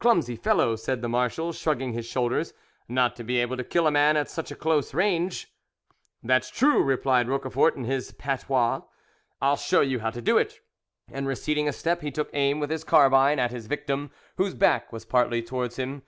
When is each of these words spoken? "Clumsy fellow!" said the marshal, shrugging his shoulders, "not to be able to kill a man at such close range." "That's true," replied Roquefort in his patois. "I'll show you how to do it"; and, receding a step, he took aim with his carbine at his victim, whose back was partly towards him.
"Clumsy 0.00 0.36
fellow!" 0.36 0.74
said 0.74 1.02
the 1.02 1.08
marshal, 1.10 1.52
shrugging 1.52 1.92
his 1.92 2.06
shoulders, 2.06 2.54
"not 2.88 3.14
to 3.14 3.22
be 3.22 3.36
able 3.40 3.58
to 3.58 3.62
kill 3.62 3.86
a 3.86 3.90
man 3.90 4.16
at 4.16 4.30
such 4.30 4.58
close 4.58 4.94
range." 4.94 5.52
"That's 6.22 6.48
true," 6.48 6.82
replied 6.82 7.28
Roquefort 7.28 7.76
in 7.76 7.84
his 7.84 8.10
patois. 8.12 8.80
"I'll 9.42 9.56
show 9.58 9.82
you 9.82 9.98
how 10.00 10.08
to 10.08 10.22
do 10.22 10.38
it"; 10.38 10.60
and, 11.12 11.26
receding 11.28 11.68
a 11.68 11.74
step, 11.74 12.00
he 12.00 12.10
took 12.10 12.30
aim 12.32 12.58
with 12.58 12.70
his 12.70 12.84
carbine 12.84 13.38
at 13.38 13.50
his 13.50 13.66
victim, 13.66 14.12
whose 14.38 14.54
back 14.54 14.94
was 14.94 15.04
partly 15.04 15.42
towards 15.42 15.76
him. 15.76 16.04